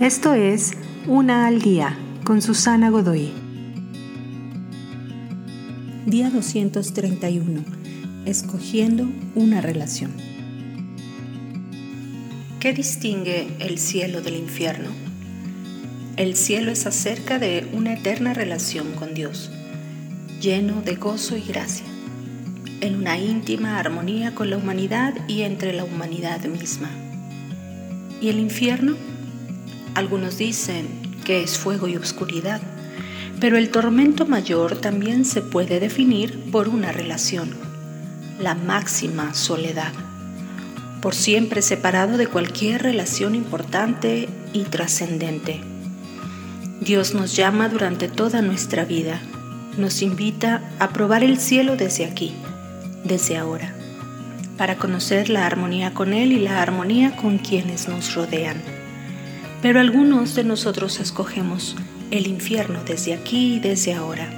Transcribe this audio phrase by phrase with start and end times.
[0.00, 0.72] Esto es
[1.06, 3.32] Una al Día con Susana Godoy.
[6.04, 7.64] Día 231.
[8.26, 10.12] Escogiendo una relación.
[12.60, 14.90] ¿Qué distingue el cielo del infierno?
[16.18, 19.50] El cielo es acerca de una eterna relación con Dios,
[20.42, 21.86] lleno de gozo y gracia,
[22.82, 26.90] en una íntima armonía con la humanidad y entre la humanidad misma.
[28.20, 28.94] ¿Y el infierno?
[29.96, 30.86] Algunos dicen
[31.24, 32.60] que es fuego y oscuridad,
[33.40, 37.56] pero el tormento mayor también se puede definir por una relación,
[38.38, 39.94] la máxima soledad,
[41.00, 45.62] por siempre separado de cualquier relación importante y trascendente.
[46.82, 49.22] Dios nos llama durante toda nuestra vida,
[49.78, 52.34] nos invita a probar el cielo desde aquí,
[53.02, 53.74] desde ahora,
[54.58, 58.85] para conocer la armonía con Él y la armonía con quienes nos rodean.
[59.66, 61.74] Pero algunos de nosotros escogemos
[62.12, 64.30] el infierno desde aquí y desde ahora.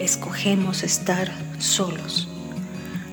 [0.00, 2.26] Escogemos estar solos.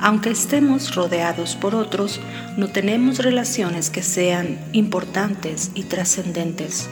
[0.00, 2.20] Aunque estemos rodeados por otros,
[2.58, 6.90] no tenemos relaciones que sean importantes y trascendentes.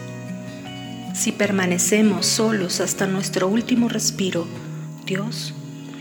[1.13, 4.47] Si permanecemos solos hasta nuestro último respiro,
[5.05, 5.53] Dios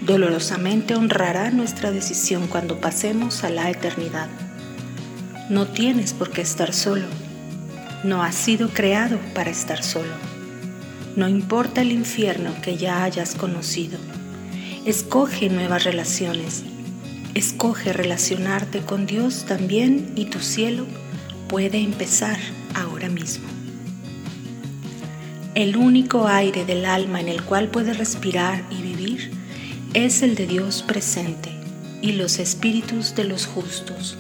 [0.07, 4.31] dolorosamente honrará nuestra decisión cuando pasemos a la eternidad.
[5.51, 7.28] No tienes por qué estar solo
[8.05, 10.13] no has sido creado para estar solo.
[11.17, 13.99] No importa el infierno que ya hayas conocido.
[14.85, 16.63] Escoge nuevas relaciones.
[17.35, 20.87] Escoge relacionarte con Dios también y tu cielo
[21.49, 22.39] puede empezar
[22.75, 23.49] ahora mismo.
[25.55, 29.33] El único aire del alma en el cual puedes respirar y vivir
[29.93, 31.51] es el de Dios presente
[32.01, 34.17] y los espíritus de los justos.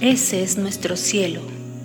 [0.00, 1.40] Ese es nuestro cielo